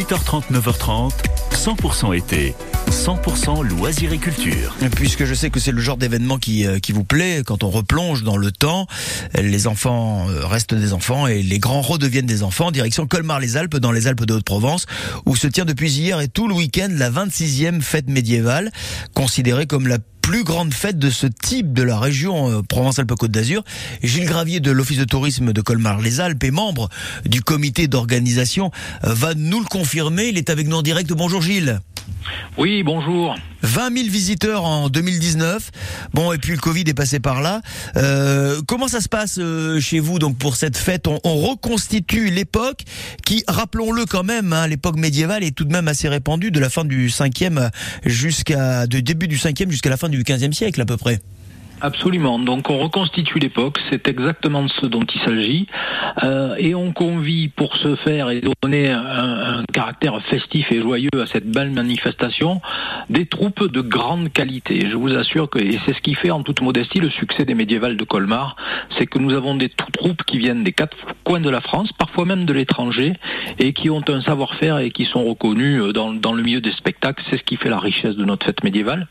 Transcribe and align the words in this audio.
8h30, 0.00 0.50
9h30, 0.50 1.12
100% 1.52 2.16
été. 2.16 2.54
100% 2.90 3.62
loisirs 3.62 4.14
et 4.14 4.16
culture. 4.16 4.74
Puisque 4.96 5.26
je 5.26 5.34
sais 5.34 5.50
que 5.50 5.60
c'est 5.60 5.72
le 5.72 5.80
genre 5.82 5.98
d'événement 5.98 6.38
qui, 6.38 6.66
euh, 6.66 6.78
qui 6.78 6.92
vous 6.92 7.04
plaît, 7.04 7.42
quand 7.44 7.64
on 7.64 7.68
replonge 7.68 8.22
dans 8.22 8.38
le 8.38 8.50
temps, 8.50 8.86
les 9.34 9.66
enfants 9.66 10.26
euh, 10.30 10.46
restent 10.46 10.72
des 10.72 10.94
enfants 10.94 11.26
et 11.26 11.42
les 11.42 11.58
grands 11.58 11.82
redeviennent 11.82 12.24
des 12.24 12.42
enfants. 12.42 12.70
Direction 12.70 13.06
Colmar-les-Alpes, 13.06 13.76
dans 13.76 13.92
les 13.92 14.06
Alpes 14.06 14.24
de 14.24 14.32
Haute-Provence, 14.32 14.86
où 15.26 15.36
se 15.36 15.46
tient 15.48 15.66
depuis 15.66 15.92
hier 15.92 16.18
et 16.20 16.28
tout 16.28 16.48
le 16.48 16.54
week-end 16.54 16.88
la 16.90 17.10
26e 17.10 17.82
fête 17.82 18.08
médiévale, 18.08 18.72
considérée 19.12 19.66
comme 19.66 19.86
la 19.86 19.98
plus 20.30 20.44
grande 20.44 20.72
fête 20.72 20.96
de 20.96 21.10
ce 21.10 21.26
type 21.26 21.72
de 21.72 21.82
la 21.82 21.98
région 21.98 22.48
euh, 22.48 22.62
Provence-Alpes-Côte 22.62 23.32
d'Azur. 23.32 23.64
Gilles 24.04 24.26
Gravier 24.26 24.60
de 24.60 24.70
l'Office 24.70 24.98
de 24.98 25.04
tourisme 25.04 25.52
de 25.52 25.60
Colmar-les-Alpes 25.60 26.44
et 26.44 26.52
membre 26.52 26.88
du 27.26 27.42
comité 27.42 27.88
d'organisation 27.88 28.70
euh, 29.02 29.12
va 29.12 29.34
nous 29.34 29.58
le 29.58 29.66
confirmer. 29.66 30.28
Il 30.28 30.38
est 30.38 30.48
avec 30.48 30.68
nous 30.68 30.76
en 30.76 30.82
direct. 30.82 31.12
Bonjour 31.12 31.42
Gilles. 31.42 31.80
Oui, 32.56 32.84
bonjour. 32.84 33.34
20 33.70 33.96
000 33.96 34.08
visiteurs 34.08 34.64
en 34.64 34.88
2019. 34.88 35.70
Bon, 36.12 36.32
et 36.32 36.38
puis 36.38 36.52
le 36.52 36.58
Covid 36.58 36.82
est 36.86 36.94
passé 36.94 37.20
par 37.20 37.40
là. 37.40 37.62
Euh, 37.96 38.60
comment 38.66 38.88
ça 38.88 39.00
se 39.00 39.08
passe 39.08 39.38
euh, 39.38 39.78
chez 39.78 40.00
vous 40.00 40.18
donc 40.18 40.36
pour 40.38 40.56
cette 40.56 40.76
fête? 40.76 41.06
On, 41.06 41.20
on, 41.22 41.36
reconstitue 41.36 42.30
l'époque 42.30 42.82
qui, 43.24 43.44
rappelons-le 43.46 44.06
quand 44.06 44.24
même, 44.24 44.52
hein, 44.52 44.66
l'époque 44.66 44.96
médiévale 44.96 45.44
est 45.44 45.54
tout 45.54 45.64
de 45.64 45.72
même 45.72 45.86
assez 45.86 46.08
répandue 46.08 46.50
de 46.50 46.58
la 46.58 46.68
fin 46.68 46.84
du 46.84 47.08
5e 47.08 47.70
jusqu'à 48.04 48.88
de 48.88 48.98
début 48.98 49.28
du 49.28 49.36
5e 49.36 49.70
jusqu'à 49.70 49.90
la 49.90 49.96
fin 49.96 50.08
du 50.08 50.22
15e 50.24 50.52
siècle 50.52 50.80
à 50.80 50.84
peu 50.84 50.96
près. 50.96 51.20
Absolument. 51.80 52.38
Donc 52.38 52.68
on 52.68 52.78
reconstitue 52.78 53.38
l'époque, 53.38 53.78
c'est 53.90 54.06
exactement 54.08 54.66
ce 54.68 54.86
dont 54.86 55.02
il 55.02 55.20
s'agit, 55.22 55.66
euh, 56.22 56.54
et 56.58 56.74
on 56.74 56.92
convie 56.92 57.48
pour 57.48 57.76
ce 57.76 57.96
faire 57.96 58.30
et 58.30 58.42
donner 58.62 58.90
un, 58.90 59.60
un, 59.60 59.64
caractère 59.72 60.20
festif 60.22 60.70
et 60.70 60.80
joyeux 60.80 61.08
à 61.20 61.26
cette 61.26 61.50
belle 61.50 61.70
manifestation 61.70 62.60
des 63.08 63.26
troupes 63.26 63.70
de 63.70 63.80
grande 63.80 64.32
qualité. 64.32 64.88
Je 64.90 64.96
vous 64.96 65.14
assure 65.14 65.48
que 65.48 65.58
et 65.58 65.78
c'est 65.86 65.94
ce 65.94 66.00
qui 66.00 66.14
fait 66.14 66.30
en 66.30 66.42
toute 66.42 66.60
modestie 66.60 67.00
le 67.00 67.10
succès 67.10 67.44
des 67.44 67.54
médiévales 67.54 67.96
de 67.96 68.04
Colmar, 68.04 68.56
c'est 68.98 69.06
que 69.06 69.18
nous 69.18 69.32
avons 69.32 69.54
des 69.54 69.68
troupes 69.68 70.22
qui 70.24 70.38
viennent 70.38 70.64
des 70.64 70.72
quatre 70.72 70.96
coins 71.24 71.40
de 71.40 71.50
la 71.50 71.60
France, 71.60 71.90
parfois 71.98 72.24
même 72.24 72.44
de 72.44 72.52
l'étranger, 72.52 73.14
et 73.58 73.72
qui 73.72 73.90
ont 73.90 74.02
un 74.08 74.20
savoir-faire 74.22 74.78
et 74.78 74.90
qui 74.90 75.04
sont 75.06 75.24
reconnus 75.24 75.80
euh, 75.80 75.92
dans, 75.92 76.12
dans 76.12 76.32
le 76.32 76.42
milieu 76.42 76.60
des 76.60 76.72
spectacles. 76.72 77.22
C'est 77.30 77.38
ce 77.38 77.42
qui 77.42 77.56
fait 77.56 77.70
la 77.70 77.78
richesse 77.78 78.16
de 78.16 78.24
notre 78.24 78.46
fête 78.46 78.62
médiévale. 78.64 79.08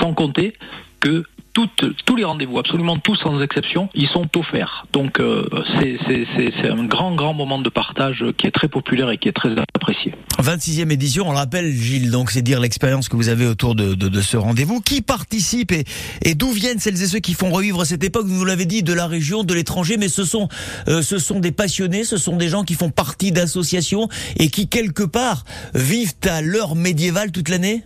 Sans 0.00 0.14
compter 0.14 0.54
que 1.00 1.24
tous 1.52 2.16
les 2.16 2.24
rendez-vous, 2.24 2.58
absolument 2.58 2.98
tous 2.98 3.16
sans 3.16 3.40
exception, 3.42 3.88
ils 3.94 4.08
sont 4.08 4.26
offerts. 4.36 4.86
Donc 4.92 5.20
euh, 5.20 5.46
c'est 5.80 6.68
un 6.68 6.84
grand, 6.84 7.14
grand 7.14 7.34
moment 7.34 7.58
de 7.58 7.68
partage 7.68 8.24
qui 8.36 8.46
est 8.46 8.50
très 8.50 8.68
populaire 8.68 9.10
et 9.10 9.18
qui 9.18 9.28
est 9.28 9.32
très 9.32 9.50
apprécié. 9.74 10.14
26e 10.40 10.90
édition, 10.90 11.28
on 11.28 11.32
le 11.32 11.36
rappelle 11.36 11.72
Gilles, 11.72 12.10
donc 12.10 12.30
c'est 12.30 12.42
dire 12.42 12.60
l'expérience 12.60 13.08
que 13.08 13.16
vous 13.16 13.28
avez 13.28 13.46
autour 13.46 13.74
de, 13.74 14.20
ce 14.20 14.36
rendez-vous. 14.36 14.80
Qui 14.80 15.02
participe 15.02 15.72
et, 15.72 16.34
d'où 16.34 16.50
viennent 16.50 16.78
celles 16.78 17.00
et 17.02 17.06
ceux 17.06 17.18
qui 17.18 17.34
font 17.34 17.50
revivre 17.50 17.84
cette 17.84 18.04
époque? 18.04 18.26
Vous 18.26 18.44
l'avez 18.44 18.66
dit, 18.66 18.82
de 18.82 18.92
la 18.92 19.06
région, 19.06 19.44
de 19.44 19.54
l'étranger, 19.54 19.96
mais 19.98 20.08
ce 20.08 20.24
sont, 20.24 20.48
euh, 20.88 21.02
ce 21.02 21.18
sont 21.18 21.40
des 21.40 21.52
passionnés, 21.52 22.04
ce 22.04 22.16
sont 22.16 22.36
des 22.36 22.48
gens 22.48 22.64
qui 22.64 22.74
font 22.74 22.90
partie 22.90 23.32
d'associations 23.32 24.08
et 24.36 24.48
qui 24.48 24.68
quelque 24.68 25.02
part 25.02 25.44
vivent 25.74 26.14
à 26.28 26.42
l'heure 26.42 26.74
médiévale 26.74 27.32
toute 27.32 27.48
l'année? 27.48 27.84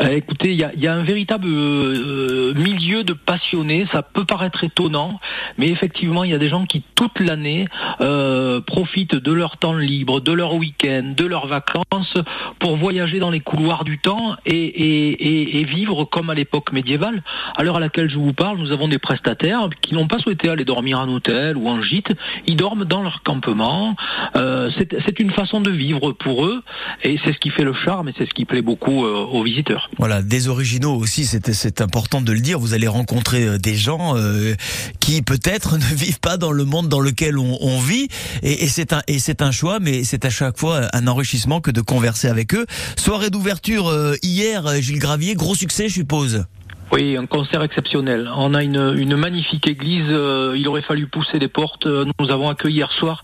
Écoutez, 0.00 0.52
il 0.52 0.58
y 0.76 0.86
a, 0.86 0.94
un 0.94 1.02
véritable 1.02 1.46
euh, 1.46 2.52
de 2.92 3.12
passionnés. 3.12 3.86
Ça 3.92 4.02
peut 4.02 4.24
paraître 4.24 4.64
étonnant, 4.64 5.20
mais 5.58 5.68
effectivement, 5.68 6.24
il 6.24 6.30
y 6.30 6.34
a 6.34 6.38
des 6.38 6.48
gens 6.48 6.66
qui 6.66 6.82
toute 6.94 7.18
l'année 7.20 7.66
euh, 8.00 8.60
profitent 8.60 9.16
de 9.16 9.32
leur 9.32 9.56
temps 9.56 9.74
libre, 9.74 10.20
de 10.20 10.32
leur 10.32 10.54
week-end, 10.54 11.14
de 11.16 11.24
leurs 11.24 11.46
vacances 11.46 12.16
pour 12.58 12.76
voyager 12.76 13.18
dans 13.18 13.30
les 13.30 13.40
couloirs 13.40 13.84
du 13.84 13.98
temps 13.98 14.36
et 14.46 15.64
vivre 15.68 16.04
comme 16.04 16.30
à 16.30 16.34
l'époque 16.34 16.72
médiévale. 16.72 17.22
À 17.56 17.62
l'heure 17.62 17.76
à 17.76 17.80
laquelle 17.80 18.10
je 18.10 18.18
vous 18.18 18.32
parle, 18.32 18.58
nous 18.58 18.72
avons 18.72 18.88
des 18.88 18.98
prestataires 18.98 19.68
qui 19.80 19.94
n'ont 19.94 20.06
pas 20.06 20.18
souhaité 20.18 20.48
aller 20.48 20.64
dormir 20.64 21.00
en 21.00 21.08
hôtel 21.08 21.56
ou 21.56 21.68
en 21.68 21.82
gîte. 21.82 22.12
Ils 22.46 22.56
dorment 22.56 22.84
dans 22.84 23.02
leur 23.02 23.22
campement. 23.22 23.96
Euh, 24.36 24.70
c'est 25.06 25.20
une 25.20 25.30
façon 25.30 25.60
de 25.60 25.70
vivre 25.70 26.12
pour 26.12 26.44
eux 26.46 26.62
et 27.02 27.18
c'est 27.24 27.32
ce 27.32 27.38
qui 27.38 27.50
fait 27.50 27.64
le 27.64 27.74
charme 27.74 28.08
et 28.08 28.14
c'est 28.16 28.26
ce 28.26 28.34
qui 28.34 28.44
plaît 28.44 28.62
beaucoup 28.62 29.04
euh, 29.04 29.14
aux 29.14 29.42
visiteurs. 29.42 29.90
Voilà, 29.98 30.22
des 30.22 30.48
originaux 30.48 30.94
aussi, 30.94 31.24
c'est 31.24 31.80
important 31.80 32.20
de 32.20 32.32
le 32.32 32.40
dire. 32.40 32.58
Vous 32.58 32.74
allez 32.74 32.81
rencontrer 32.88 33.44
euh, 33.44 33.58
des 33.58 33.76
gens 33.76 34.16
euh, 34.16 34.54
qui 35.00 35.22
peut-être 35.22 35.78
ne 35.78 35.94
vivent 35.94 36.20
pas 36.20 36.36
dans 36.36 36.52
le 36.52 36.64
monde 36.64 36.88
dans 36.88 37.00
lequel 37.00 37.38
on, 37.38 37.80
vit, 37.80 38.08
et, 38.42 38.64
et 38.64 38.68
c'est 38.68 38.92
un 38.92 39.02
et 39.06 39.18
c'est 39.18 39.42
un 39.42 39.50
choix, 39.50 39.80
mais 39.80 40.04
c'est 40.04 40.24
à 40.24 40.30
chaque 40.30 40.58
fois 40.58 40.88
un 40.92 41.06
enrichissement 41.06 41.60
que 41.60 41.70
de 41.70 41.80
converser 41.80 42.28
avec 42.28 42.54
eux. 42.54 42.66
Soirée 42.96 43.30
d'ouverture 43.30 43.88
euh, 43.88 44.16
hier, 44.22 44.80
Gilles 44.80 44.98
Gravier, 44.98 45.34
gros 45.34 45.54
succès, 45.54 45.88
je 45.88 45.94
suppose. 45.94 46.44
Oui, 46.90 47.16
un 47.16 47.26
concert 47.26 47.62
exceptionnel. 47.62 48.28
On 48.36 48.54
a 48.54 48.62
une, 48.62 49.16
magnifique 49.16 49.66
église. 49.66 50.08
Euh, 50.10 50.54
il 50.56 50.68
aurait 50.68 50.82
fallu 50.82 51.06
pousser 51.06 51.38
les 51.38 51.48
portes. 51.48 51.86
Nous 51.86 52.30
avons 52.30 52.48
accueilli 52.48 52.76
hier 52.76 52.92
soir 52.92 53.22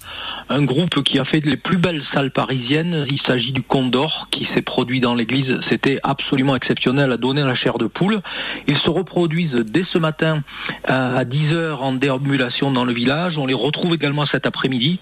un 0.50 0.62
groupe 0.62 1.02
qui 1.02 1.18
a 1.18 1.24
fait 1.24 1.44
les 1.44 1.56
plus 1.56 1.76
belles 1.76 2.02
salles 2.12 2.30
parisiennes. 2.30 3.06
Il 3.10 3.20
s'agit 3.22 3.52
du 3.52 3.62
Condor 3.62 4.28
qui 4.30 4.48
s'est 4.54 4.62
produit 4.62 5.00
dans 5.00 5.14
l'église. 5.14 5.58
C'était 5.68 6.00
absolument 6.02 6.56
exceptionnel 6.56 7.12
à 7.12 7.16
donner 7.16 7.42
la 7.42 7.54
chair 7.54 7.78
de 7.78 7.86
poule. 7.86 8.20
Ils 8.66 8.78
se 8.78 8.88
reproduisent 8.90 9.64
dès 9.66 9.84
ce 9.92 9.98
matin 9.98 10.42
à 10.84 11.24
10 11.24 11.52
heures 11.52 11.82
en 11.82 11.92
déambulation 11.92 12.70
dans 12.70 12.84
le 12.84 12.92
village. 12.92 13.36
On 13.36 13.46
les 13.46 13.54
retrouve 13.54 13.94
également 13.94 14.26
cet 14.26 14.46
après-midi. 14.46 15.00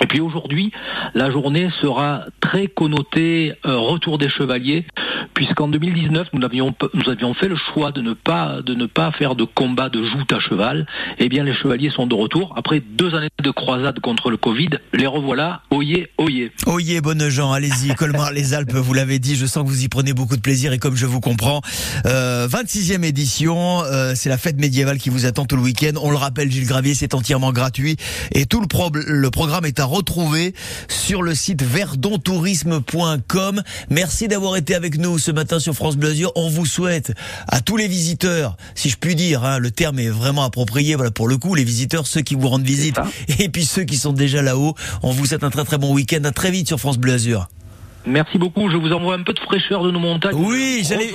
Et 0.00 0.06
puis 0.06 0.20
aujourd'hui, 0.20 0.72
la 1.14 1.30
journée 1.30 1.68
sera 1.80 2.24
très 2.40 2.66
connotée 2.66 3.54
euh, 3.64 3.76
retour 3.76 4.18
des 4.18 4.28
chevaliers, 4.28 4.86
puisqu'en 5.34 5.68
2019 5.68 6.28
nous 6.32 6.44
avions 6.44 6.74
nous 6.94 7.10
avions 7.10 7.34
fait 7.34 7.48
le 7.48 7.56
choix 7.56 7.92
de 7.92 8.00
ne 8.00 8.12
pas 8.12 8.60
de 8.62 8.74
ne 8.74 8.86
pas 8.86 9.12
faire 9.12 9.34
de 9.34 9.44
combat 9.44 9.88
de 9.88 10.04
joute 10.04 10.32
à 10.32 10.40
cheval. 10.40 10.86
Eh 11.18 11.28
bien, 11.28 11.44
les 11.44 11.54
chevaliers 11.54 11.90
sont 11.90 12.06
de 12.06 12.14
retour 12.14 12.52
après 12.56 12.80
deux 12.80 13.14
années 13.14 13.28
de 13.42 13.50
croisade 13.50 14.00
contre 14.00 14.30
le 14.30 14.36
Covid. 14.36 14.70
Les 14.92 15.06
revoilà. 15.06 15.62
Oyez, 15.70 16.08
oyez. 16.18 16.52
Oyez, 16.66 17.00
bonne 17.00 17.28
gens, 17.28 17.52
allez-y. 17.52 17.94
Colmar 17.94 18.32
les 18.32 18.54
Alpes, 18.54 18.72
vous 18.72 18.94
l'avez 18.94 19.18
dit. 19.18 19.36
Je 19.36 19.46
sens 19.46 19.64
que 19.64 19.68
vous 19.68 19.84
y 19.84 19.88
prenez 19.88 20.12
beaucoup 20.12 20.36
de 20.36 20.40
plaisir 20.40 20.72
et 20.72 20.78
comme 20.78 20.96
je 20.96 21.06
vous 21.06 21.20
comprends, 21.20 21.60
euh, 22.06 22.46
26e 22.48 23.04
édition, 23.04 23.82
euh, 23.84 24.12
c'est 24.14 24.28
la 24.28 24.38
fête 24.38 24.58
médiévale 24.58 24.98
qui 24.98 25.10
vous 25.10 25.26
attend 25.26 25.46
tout 25.46 25.56
le 25.56 25.62
week-end. 25.62 25.92
On 26.02 26.10
le 26.10 26.16
rappelle, 26.16 26.50
Gilles 26.50 26.66
Gravier, 26.66 26.94
c'est 26.94 27.14
entièrement 27.14 27.52
gratuit 27.52 27.96
et 28.32 28.46
tout 28.46 28.60
le, 28.60 28.66
pro 28.66 28.90
le 28.94 29.30
programme 29.30 29.64
est 29.64 29.80
à 29.80 29.85
retrouver 29.86 30.54
sur 30.88 31.22
le 31.22 31.34
site 31.34 31.62
verdontourisme.com. 31.62 33.62
Merci 33.90 34.28
d'avoir 34.28 34.56
été 34.56 34.74
avec 34.74 34.98
nous 34.98 35.18
ce 35.18 35.30
matin 35.30 35.58
sur 35.58 35.74
France 35.74 35.96
Bleu 35.96 36.10
Azur. 36.10 36.32
On 36.34 36.48
vous 36.48 36.66
souhaite 36.66 37.12
à 37.48 37.60
tous 37.60 37.76
les 37.76 37.88
visiteurs, 37.88 38.56
si 38.74 38.90
je 38.90 38.96
puis 38.96 39.14
dire, 39.14 39.44
hein, 39.44 39.58
le 39.58 39.70
terme 39.70 39.98
est 39.98 40.08
vraiment 40.08 40.44
approprié. 40.44 40.94
Voilà 40.94 41.10
pour 41.10 41.28
le 41.28 41.38
coup, 41.38 41.54
les 41.54 41.64
visiteurs, 41.64 42.06
ceux 42.06 42.22
qui 42.22 42.34
vous 42.34 42.48
rendent 42.48 42.62
visite, 42.62 42.96
et 43.38 43.48
puis 43.48 43.64
ceux 43.64 43.84
qui 43.84 43.96
sont 43.96 44.12
déjà 44.12 44.42
là-haut. 44.42 44.74
On 45.02 45.12
vous 45.12 45.26
souhaite 45.26 45.44
un 45.44 45.50
très 45.50 45.64
très 45.64 45.78
bon 45.78 45.94
week-end. 45.94 46.22
À 46.24 46.32
très 46.32 46.50
vite 46.50 46.68
sur 46.68 46.78
France 46.78 46.98
Bleu 46.98 47.14
Azur. 47.14 47.48
Merci 48.06 48.38
beaucoup. 48.38 48.70
Je 48.70 48.76
vous 48.76 48.92
envoie 48.92 49.14
un 49.14 49.22
peu 49.22 49.32
de 49.32 49.40
fraîcheur 49.40 49.82
de 49.82 49.90
nos 49.90 49.98
montagnes. 49.98 50.36
Oui, 50.36 50.84
j'allais, 50.88 51.12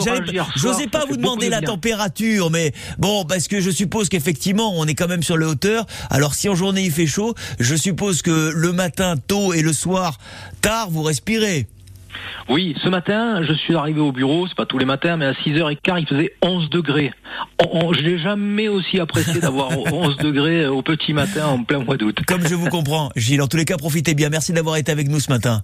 j'osais 0.56 0.88
pas 0.88 1.06
vous 1.07 1.18
demander 1.18 1.50
la 1.50 1.62
température, 1.62 2.52
mais 2.52 2.74
bon, 2.97 3.25
parce 3.25 3.47
que 3.47 3.62
je 3.62 3.69
suppose 3.69 4.09
qu'effectivement, 4.09 4.74
on 4.75 4.85
est 4.85 4.96
quand 4.96 5.07
même 5.07 5.24
sur 5.24 5.38
les 5.38 5.46
hauteurs. 5.46 5.85
Alors, 6.09 6.34
si 6.34 6.50
en 6.50 6.56
journée 6.56 6.84
il 6.84 6.91
fait 6.91 7.07
chaud, 7.07 7.34
je 7.59 7.75
suppose 7.75 8.22
que 8.22 8.52
le 8.53 8.74
matin 8.74 9.16
tôt 9.16 9.53
et 9.53 9.62
le 9.62 9.74
soir 9.74 10.18
tard, 10.62 10.90
vous 10.90 11.03
respirez. 11.03 11.68
Oui, 12.50 12.75
ce 12.84 12.90
matin, 12.90 13.41
je 13.44 13.53
suis 13.53 13.75
arrivé 13.75 14.02
au 14.02 14.12
bureau, 14.12 14.46
c'est 14.47 14.56
pas 14.56 14.66
tous 14.66 14.78
les 14.78 14.85
matins, 14.85 15.16
mais 15.16 15.25
à 15.25 15.31
6h15, 15.31 16.02
il 16.02 16.08
faisait 16.08 16.34
11 16.41 16.69
degrés. 16.69 17.13
On, 17.63 17.85
on, 17.85 17.94
je 17.94 18.02
n'ai 18.02 18.18
jamais 18.19 18.68
aussi 18.68 19.00
apprécié 19.00 19.40
d'avoir 19.40 19.69
11 19.94 20.18
degrés 20.18 20.68
au 20.68 20.81
petit 20.81 21.13
matin 21.13 21.47
en 21.47 21.63
plein 21.63 21.79
mois 21.79 21.96
d'août. 21.96 22.19
Comme 22.28 22.46
je 22.46 22.56
vous 22.56 22.68
comprends, 22.68 23.12
Gilles. 23.16 23.41
En 23.41 23.47
tous 23.47 23.58
les 23.58 23.66
cas, 23.66 23.78
profitez 23.78 24.13
bien. 24.13 24.29
Merci 24.29 24.52
d'avoir 24.52 24.75
été 24.75 24.91
avec 24.91 25.08
nous 25.08 25.19
ce 25.22 25.31
matin. 25.31 25.63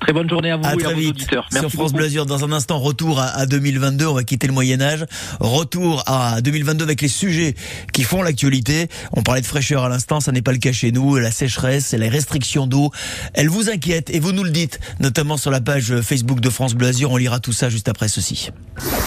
Très 0.00 0.12
bonne 0.12 0.28
journée 0.28 0.50
à 0.50 0.56
vous 0.56 0.64
à 0.64 0.74
et 0.74 0.84
à 0.84 0.88
vos 0.90 0.94
vite. 0.96 1.10
auditeurs. 1.10 1.48
Merci 1.52 1.68
Sur 1.68 1.70
France 1.70 1.92
beaucoup. 1.92 1.98
Bleu 1.98 2.06
Azur, 2.06 2.26
dans 2.26 2.44
un 2.44 2.52
instant, 2.52 2.78
retour 2.78 3.18
à, 3.20 3.26
à 3.28 3.46
2022. 3.46 4.06
On 4.06 4.14
va 4.14 4.24
quitter 4.24 4.46
le 4.46 4.52
Moyen 4.52 4.80
Âge. 4.80 5.04
Retour 5.40 6.02
à 6.06 6.40
2022 6.40 6.84
avec 6.84 7.00
les 7.02 7.08
sujets 7.08 7.54
qui 7.92 8.02
font 8.02 8.22
l'actualité. 8.22 8.88
On 9.12 9.22
parlait 9.22 9.40
de 9.40 9.46
fraîcheur 9.46 9.84
à 9.84 9.88
l'instant, 9.88 10.20
ça 10.20 10.32
n'est 10.32 10.42
pas 10.42 10.52
le 10.52 10.58
cas 10.58 10.72
chez 10.72 10.92
nous. 10.92 11.16
La 11.16 11.30
sécheresse 11.30 11.92
et 11.94 11.98
les 11.98 12.08
restrictions 12.08 12.66
d'eau, 12.66 12.90
elles 13.34 13.48
vous 13.48 13.70
inquiètent 13.70 14.10
et 14.10 14.20
vous 14.20 14.32
nous 14.32 14.44
le 14.44 14.50
dites, 14.50 14.78
notamment 15.00 15.36
sur 15.36 15.50
la 15.50 15.60
page 15.60 16.00
Facebook 16.00 16.40
de 16.40 16.50
France 16.50 16.74
Bleu 16.74 16.88
Azur. 16.88 17.10
On 17.10 17.16
lira 17.16 17.40
tout 17.40 17.52
ça 17.52 17.68
juste 17.70 17.88
après 17.88 18.08
ceci. 18.08 18.50